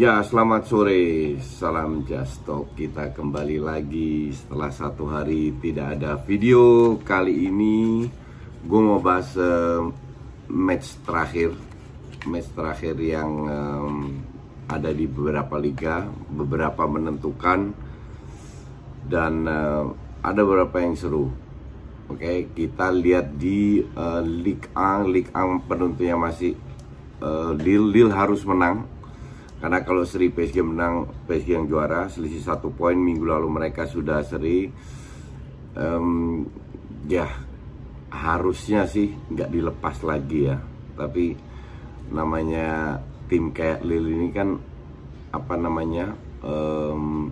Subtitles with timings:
[0.00, 1.36] Ya, selamat sore.
[1.44, 2.72] Salam Just Talk.
[2.72, 6.96] Kita kembali lagi setelah satu hari tidak ada video.
[7.04, 8.08] Kali ini
[8.64, 9.92] gue mau bahas uh,
[10.48, 11.52] match terakhir.
[12.24, 13.96] Match terakhir yang um,
[14.72, 17.76] ada di beberapa liga, beberapa menentukan
[19.04, 19.84] dan uh,
[20.24, 21.28] ada beberapa yang seru.
[22.08, 26.56] Oke, okay, kita lihat di uh, Ligue 1, Ligue 1 penentunya masih
[27.20, 28.88] uh, Lille harus menang
[29.60, 34.24] karena kalau seri PSG menang, PSG yang juara, selisih satu poin minggu lalu mereka sudah
[34.24, 34.72] seri.
[35.76, 36.48] Um,
[37.06, 37.28] ya
[38.10, 40.56] harusnya sih nggak dilepas lagi ya.
[40.96, 41.36] Tapi
[42.08, 44.56] namanya tim kayak Lille ini kan
[45.30, 46.10] apa namanya
[46.42, 47.28] um,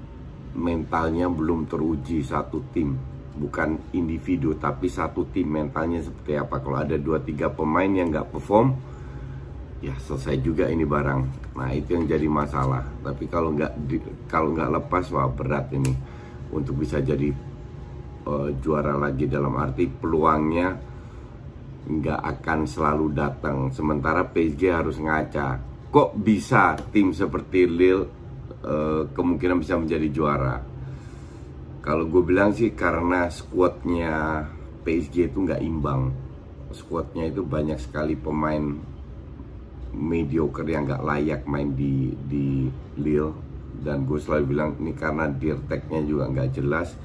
[0.54, 2.94] mentalnya belum teruji satu tim
[3.38, 8.34] bukan individu tapi satu tim mentalnya seperti apa kalau ada dua tiga pemain yang nggak
[8.34, 8.74] perform
[9.78, 11.54] ya selesai juga ini barang.
[11.54, 12.82] Nah itu yang jadi masalah.
[13.02, 13.72] Tapi kalau nggak
[14.26, 15.94] kalau nggak lepas wah berat ini
[16.50, 17.30] untuk bisa jadi
[18.26, 20.74] uh, juara lagi dalam arti peluangnya
[21.88, 23.70] nggak akan selalu datang.
[23.70, 25.62] Sementara PSG harus ngaca.
[25.88, 28.04] Kok bisa tim seperti Lille
[28.60, 30.56] uh, kemungkinan bisa menjadi juara?
[31.80, 34.44] Kalau gue bilang sih karena squadnya
[34.84, 36.12] PSG itu nggak imbang.
[36.76, 38.76] Squadnya itu banyak sekali pemain
[39.94, 42.68] mediocre yang nggak layak main di di
[43.00, 43.46] Lille.
[43.78, 46.98] Dan gue selalu bilang ini karena dirteknya juga nggak jelas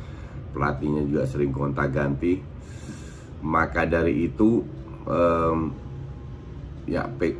[0.53, 2.37] pelatihnya juga sering gonta ganti.
[3.43, 4.63] Maka dari itu
[5.09, 5.73] um,
[6.87, 7.35] ya pe,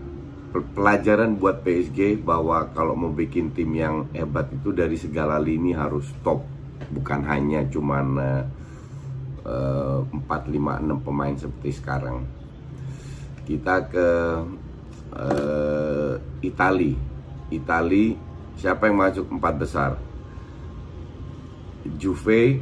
[0.52, 6.10] pelajaran buat PSG bahwa kalau mau bikin tim yang hebat itu dari segala lini harus
[6.26, 6.44] top.
[6.94, 12.28] Bukan hanya cuman uh, 4, 5, 6 pemain seperti sekarang.
[13.48, 14.08] Kita ke
[16.44, 17.00] Itali.
[17.48, 18.20] Itali
[18.60, 19.92] siapa yang masuk empat besar?
[21.98, 22.60] Juve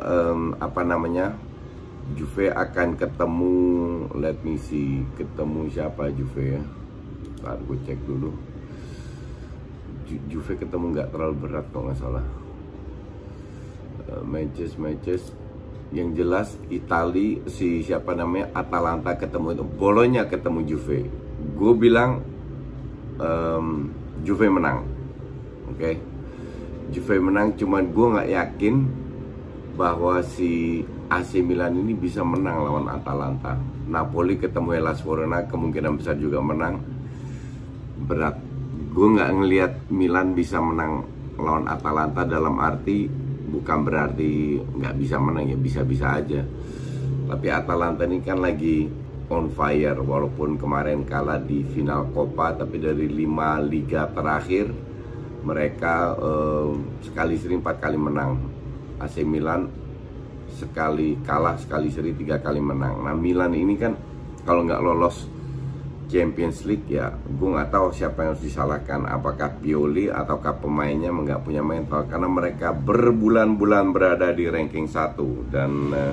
[0.00, 1.36] um, apa namanya?
[2.16, 3.54] Juve akan ketemu
[4.18, 6.62] let me see ketemu siapa Juve ya?
[7.40, 8.32] Ntar gue cek dulu.
[10.08, 12.26] Ju Juve ketemu nggak terlalu berat kalau nggak salah.
[14.26, 15.22] Matches matches.
[15.90, 18.50] Yang jelas Itali si siapa namanya?
[18.54, 19.64] Atalanta ketemu itu.
[19.66, 21.06] Bolonya ketemu Juve.
[21.54, 22.22] Gue bilang
[23.20, 23.92] um,
[24.24, 24.88] Juve menang.
[25.70, 25.76] Oke?
[25.76, 25.94] Okay?
[26.90, 28.74] Juve menang cuman gue nggak yakin
[29.78, 33.54] bahwa si AC Milan ini bisa menang lawan Atalanta.
[33.86, 36.82] Napoli ketemu Hellas Verona kemungkinan besar juga menang.
[38.06, 38.36] Berat.
[38.90, 41.06] Gue nggak ngelihat Milan bisa menang
[41.38, 43.06] lawan Atalanta dalam arti
[43.50, 46.42] bukan berarti nggak bisa menang ya bisa-bisa aja.
[47.30, 48.90] Tapi Atalanta ini kan lagi
[49.30, 54.74] on fire walaupun kemarin kalah di final Copa tapi dari lima liga terakhir
[55.46, 56.68] mereka eh,
[57.06, 58.32] sekali seri empat kali menang.
[59.00, 59.64] AC Milan
[60.52, 63.00] sekali kalah sekali seri tiga kali menang.
[63.00, 63.96] Nah Milan ini kan
[64.44, 65.24] kalau nggak lolos
[66.10, 69.06] Champions League ya gue nggak tahu siapa yang harus disalahkan.
[69.08, 72.04] Apakah Pioli ataukah pemainnya nggak punya mental?
[72.10, 75.46] Karena mereka berbulan-bulan berada di ranking satu.
[75.48, 76.12] Dan eh,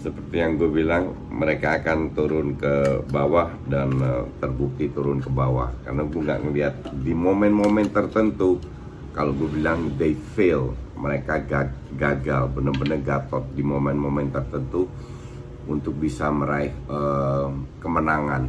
[0.00, 5.68] seperti yang gue bilang mereka akan turun ke bawah dan uh, terbukti turun ke bawah.
[5.84, 6.74] Karena gue nggak ngeliat
[7.04, 8.56] di momen-momen tertentu
[9.12, 11.68] kalau gue bilang they fail mereka gag
[12.00, 14.88] gagal bener-bener gatot di momen-momen tertentu
[15.68, 17.52] untuk bisa meraih uh,
[17.84, 18.48] kemenangan.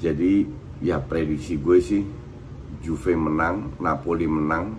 [0.00, 0.48] Jadi
[0.80, 2.02] ya prediksi gue sih
[2.80, 4.72] Juve menang Napoli menang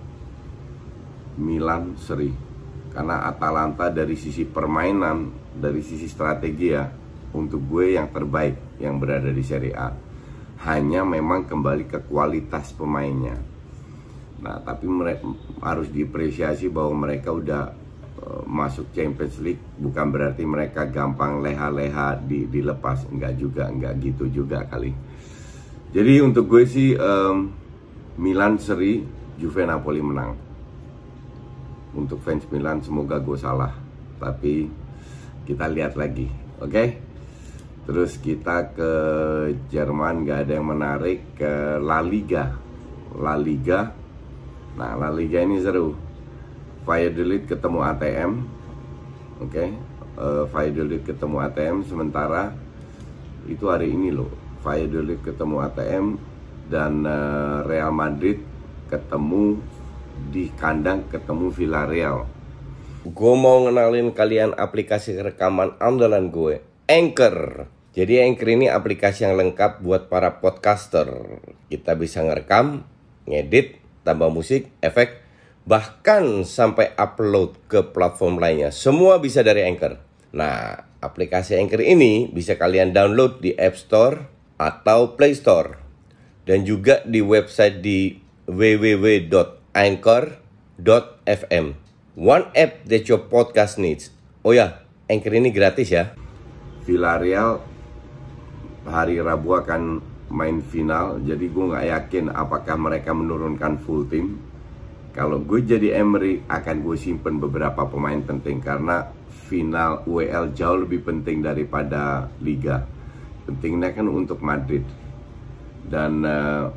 [1.37, 2.50] Milan seri
[2.91, 6.83] karena Atalanta dari sisi permainan dari sisi strategi ya
[7.31, 9.89] untuk gue yang terbaik yang berada di Serie A.
[10.61, 13.39] Hanya memang kembali ke kualitas pemainnya.
[14.43, 15.25] Nah tapi mereka
[15.63, 17.63] harus diapresiasi bahwa mereka udah
[18.21, 19.63] uh, masuk Champions League.
[19.79, 23.09] Bukan berarti mereka gampang leha-leha di, dilepas.
[23.09, 24.93] Enggak juga enggak gitu juga kali.
[25.91, 27.49] Jadi untuk gue sih um,
[28.21, 29.01] Milan seri
[29.39, 30.50] Juve Napoli menang
[31.95, 33.73] untuk fans Milan semoga gue salah
[34.21, 34.69] tapi
[35.47, 36.29] kita lihat lagi
[36.61, 36.87] oke okay?
[37.87, 38.91] terus kita ke
[39.73, 42.53] Jerman gak ada yang menarik ke La Liga
[43.17, 44.01] La Liga
[44.79, 45.95] Nah, La Liga ini seru.
[46.87, 48.31] Valladolid ketemu ATM.
[49.43, 49.51] Oke.
[49.51, 49.69] Okay.
[50.19, 52.51] Uh, eh, Valladolid ketemu ATM sementara
[53.47, 54.31] itu hari ini loh.
[54.61, 56.05] Valladolid ketemu ATM
[56.67, 58.43] dan uh, Real Madrid
[58.87, 59.59] ketemu
[60.29, 62.17] di kandang ketemu Villarreal.
[63.01, 67.65] Gue mau ngenalin kalian aplikasi rekaman andalan gue, Anchor.
[67.97, 71.09] Jadi Anchor ini aplikasi yang lengkap buat para podcaster.
[71.65, 72.85] Kita bisa ngerekam,
[73.25, 75.17] ngedit, tambah musik, efek,
[75.65, 78.69] bahkan sampai upload ke platform lainnya.
[78.69, 79.97] Semua bisa dari Anchor.
[80.37, 84.29] Nah, aplikasi Anchor ini bisa kalian download di App Store
[84.61, 85.81] atau Play Store.
[86.45, 88.17] Dan juga di website di
[89.71, 91.65] www.anchor.fm.
[92.15, 94.11] One app that your podcast needs.
[94.43, 96.11] Oh ya, Anchor ini gratis ya.
[96.83, 97.63] Villarreal
[98.83, 100.01] hari Rabu akan
[100.31, 104.39] main final jadi gue nggak yakin apakah mereka menurunkan full tim
[105.11, 109.11] kalau gue jadi Emery akan gue simpen beberapa pemain penting karena
[109.51, 112.87] final UEL jauh lebih penting daripada Liga
[113.45, 114.87] pentingnya kan untuk Madrid
[115.85, 116.71] dan uh,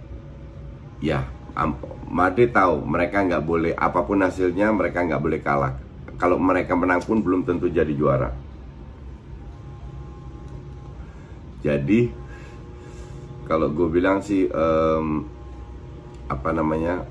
[0.98, 1.24] ya
[2.10, 5.72] Madrid tahu mereka nggak boleh apa pun hasilnya mereka nggak boleh kalah
[6.18, 8.34] kalau mereka menang pun belum tentu jadi juara
[11.64, 12.12] jadi
[13.44, 15.24] kalau gue bilang sih um,
[16.28, 17.04] apa namanya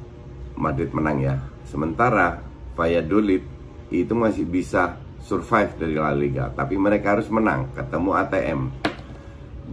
[0.58, 1.36] Madrid menang ya.
[1.70, 2.42] Sementara
[2.78, 3.42] Valladolid
[3.94, 8.62] itu masih bisa survive dari La Liga, tapi mereka harus menang ketemu ATM.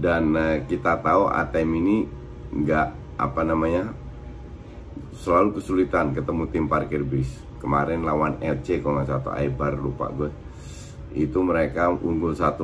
[0.01, 1.97] Dan uh, kita tahu ATM ini
[2.51, 2.89] nggak
[3.21, 3.93] apa namanya
[5.21, 7.29] selalu kesulitan ketemu tim parkir bis.
[7.61, 10.33] Kemarin lawan LC kalau nggak satu Aibar lupa gue.
[11.13, 12.57] Itu mereka unggul 1-0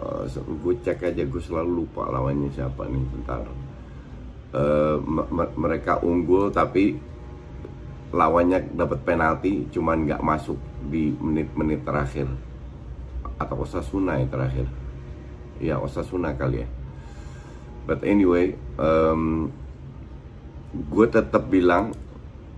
[0.00, 3.44] uh, gue cek aja gue selalu lupa lawannya siapa nih bentar.
[4.50, 4.98] Uh,
[5.54, 6.98] mereka unggul tapi
[8.10, 10.56] lawannya dapat penalti cuman nggak masuk
[10.88, 12.26] di menit-menit terakhir.
[13.36, 14.66] Atau Osasuna yang terakhir.
[15.60, 16.68] Ya Osasuna kali ya.
[17.84, 19.52] But anyway um,
[20.70, 21.94] gue tetap bilang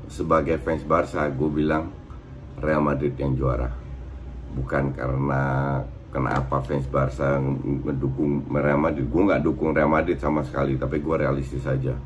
[0.08, 1.88] sebagai fans Barca gue bilang
[2.60, 3.72] Real Madrid yang juara.
[4.52, 5.42] Bukan karena
[6.12, 9.08] kenapa fans Barca mendukung Real Madrid.
[9.08, 11.96] Gue nggak dukung Real Madrid sama sekali tapi gue realistis saja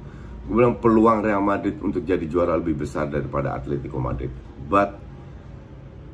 [0.47, 4.31] gue bilang peluang Real Madrid untuk jadi juara lebih besar daripada Atletico Madrid.
[4.71, 4.95] But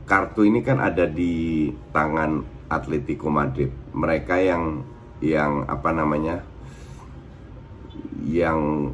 [0.09, 2.41] kartu ini kan ada di tangan
[2.73, 3.69] Atletico Madrid.
[3.93, 4.89] Mereka yang
[5.21, 6.41] yang apa namanya
[8.25, 8.91] yang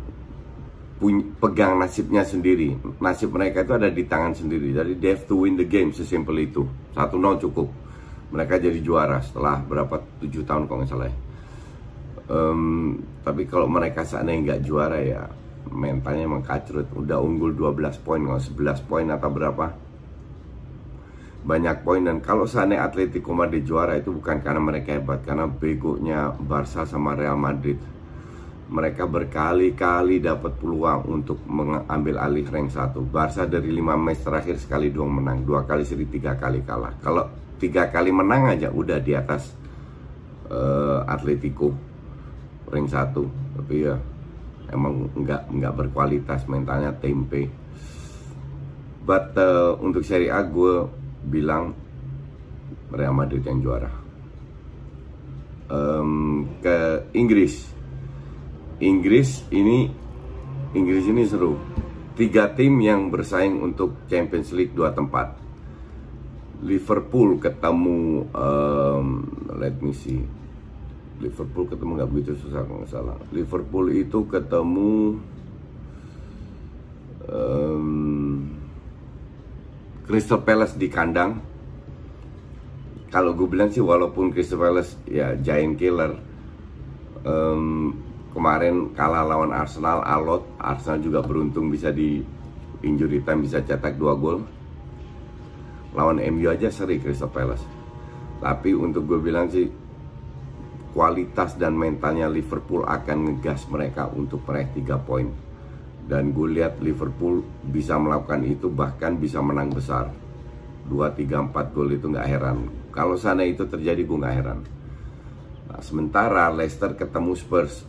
[1.39, 2.75] pegang nasibnya sendiri.
[2.99, 4.75] Nasib mereka itu ada di tangan sendiri.
[4.75, 6.67] Jadi they have to win the game sesimpel itu.
[6.91, 7.71] Satu nol cukup.
[8.35, 11.15] Mereka jadi juara setelah berapa tujuh tahun kalau nggak salah.
[12.29, 15.23] Um, tapi kalau mereka seandainya nggak juara ya
[15.71, 16.91] mentalnya emang kacrut.
[16.93, 19.67] Udah unggul 12 poin kalau 11 poin atau berapa.
[21.47, 26.34] Banyak poin dan kalau seandainya Atletico Madrid juara itu bukan karena mereka hebat karena begonya
[26.34, 27.79] Barca sama Real Madrid
[28.69, 34.93] mereka berkali-kali dapat peluang untuk mengambil alih rank 1 Barca dari 5 match terakhir sekali
[34.93, 35.41] dua menang.
[35.41, 36.93] Dua kali seri tiga kali kalah.
[37.01, 37.25] Kalau
[37.56, 39.56] tiga kali menang aja udah di atas
[40.53, 41.72] uh, Atletico
[42.69, 43.25] ring satu.
[43.56, 43.96] Tapi ya
[44.69, 47.48] emang nggak nggak berkualitas mentalnya tempe.
[49.08, 50.84] But uh, untuk Serie A gue
[51.25, 51.72] bilang
[52.93, 53.89] Real Madrid yang juara.
[55.69, 57.78] Um, ke Inggris
[58.79, 59.91] Inggris ini
[60.75, 61.58] Inggris ini seru.
[62.19, 65.39] Tiga tim yang bersaing untuk Champions League dua tempat.
[66.63, 69.06] Liverpool ketemu um,
[69.55, 70.23] let me see.
[71.19, 73.19] Liverpool ketemu nggak begitu susah kalau nggak salah.
[73.31, 75.19] Liverpool itu ketemu
[77.31, 77.87] um,
[80.06, 81.43] Crystal Palace di kandang.
[83.08, 86.13] Kalau gue bilang sih walaupun Crystal Palace ya giant killer
[87.25, 87.94] um,
[88.32, 92.20] kemarin kalah lawan Arsenal alot Arsenal juga beruntung bisa di
[92.85, 94.44] injury time bisa cetak dua gol.
[95.97, 97.65] Lawan MU aja seri Crystal Palace.
[98.39, 99.67] Tapi untuk gue bilang sih
[100.94, 105.27] kualitas dan mentalnya Liverpool akan ngegas mereka untuk meraih 3 poin.
[106.06, 110.13] Dan gue lihat Liverpool bisa melakukan itu bahkan bisa menang besar.
[110.87, 112.70] 2, 3, 4 gol itu nggak heran.
[112.94, 114.78] Kalau sana itu terjadi gue nggak heran
[115.69, 117.84] nah, sementara Leicester ketemu Spurs.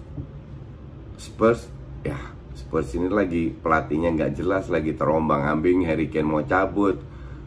[1.20, 1.68] Spurs
[2.04, 2.16] ya
[2.56, 7.00] Spurs ini lagi pelatihnya nggak jelas lagi terombang ambing Harry Kane mau cabut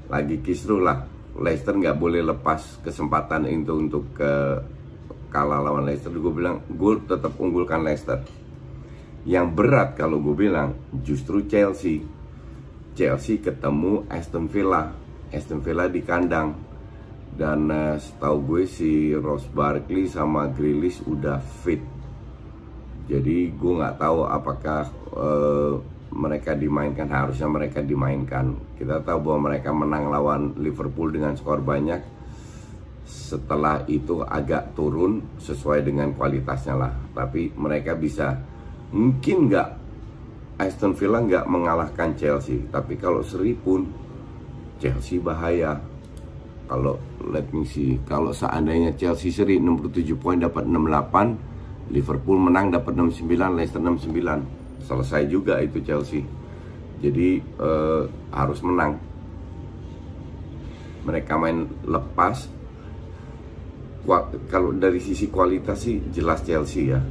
[0.08, 1.04] lagi kisruh lah.
[1.32, 4.32] Leicester nggak boleh lepas kesempatan itu untuk ke
[5.32, 6.12] kalah lawan Leicester.
[6.12, 8.20] Gue bilang gue tetap unggulkan Leicester.
[9.24, 12.04] Yang berat kalau gue bilang justru Chelsea.
[12.92, 14.92] Chelsea ketemu Aston Villa.
[15.32, 16.71] Aston Villa di kandang
[17.32, 21.80] dan uh, setahu gue si Ross Barkley sama Grealish udah fit.
[23.08, 24.86] Jadi gue nggak tahu apakah
[25.16, 25.74] uh,
[26.12, 28.52] mereka dimainkan harusnya mereka dimainkan.
[28.76, 32.04] Kita tahu bahwa mereka menang lawan Liverpool dengan skor banyak.
[33.08, 36.92] Setelah itu agak turun sesuai dengan kualitasnya lah.
[37.16, 38.36] Tapi mereka bisa
[38.92, 39.68] mungkin nggak
[40.60, 42.60] Aston Villa nggak mengalahkan Chelsea.
[42.68, 43.88] Tapi kalau seri pun
[44.76, 45.91] Chelsea bahaya
[46.72, 46.96] kalau
[47.28, 48.00] let me see.
[48.08, 55.28] Kalau seandainya Chelsea seri 67 poin dapat 68 Liverpool menang dapat 69 Leicester 69 selesai
[55.28, 56.24] juga itu Chelsea.
[57.04, 58.96] Jadi uh, harus menang.
[61.04, 62.48] Mereka main lepas.
[64.48, 67.04] Kalau dari sisi kualitas sih jelas Chelsea ya.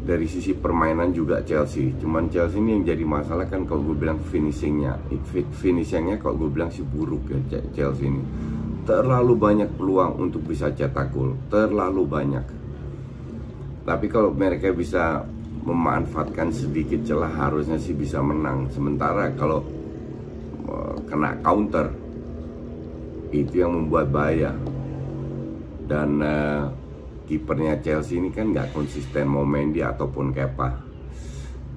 [0.00, 1.98] Dari sisi permainan juga Chelsea.
[1.98, 5.02] Cuman Chelsea ini yang jadi masalah kan kalau gue bilang finishingnya.
[5.58, 8.22] Finishingnya kalau gue bilang sih buruk ya Chelsea ini
[8.84, 11.36] terlalu banyak peluang untuk bisa cetak gol.
[11.52, 12.46] Terlalu banyak.
[13.84, 15.24] Tapi kalau mereka bisa
[15.60, 18.68] memanfaatkan sedikit celah harusnya sih bisa menang.
[18.72, 19.64] Sementara kalau
[20.68, 21.92] uh, kena counter
[23.30, 24.52] itu yang membuat bahaya.
[25.90, 26.70] Dan uh,
[27.26, 30.70] kipernya Chelsea ini kan nggak konsisten mau main dia ataupun Kepa.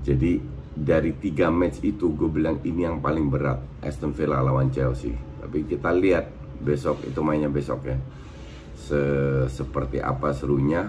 [0.03, 0.41] Jadi
[0.73, 5.13] dari tiga match itu gue bilang ini yang paling berat Aston Villa lawan Chelsea.
[5.13, 7.97] Tapi kita lihat besok itu mainnya besok ya.
[8.77, 9.01] Se
[9.49, 10.85] seperti apa serunya?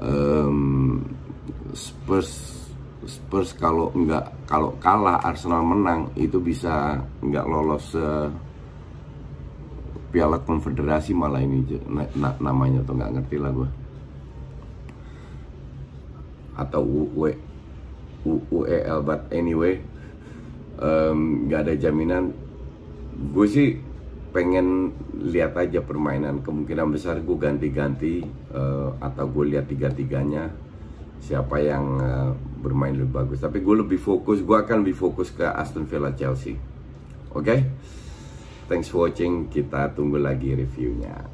[0.00, 1.02] Um,
[1.74, 2.62] Spurs
[3.04, 8.32] Spurs kalau nggak kalau kalah Arsenal menang itu bisa nggak lolos uh,
[10.08, 13.70] Piala Konfederasi malah ini na na namanya tuh nggak ngerti lah gue
[16.54, 17.34] atau UE
[18.24, 19.74] UEL but anyway
[20.78, 22.30] nggak um, ada jaminan
[23.14, 23.68] gue sih
[24.34, 30.50] pengen lihat aja permainan kemungkinan besar gue ganti-ganti uh, atau gue lihat tiga-tiganya
[31.22, 35.46] siapa yang uh, bermain lebih bagus tapi gue lebih fokus gue akan lebih fokus ke
[35.46, 36.58] Aston Villa Chelsea
[37.30, 37.60] oke okay?
[38.64, 39.52] Thanks for watching.
[39.52, 41.33] Kita tunggu lagi reviewnya.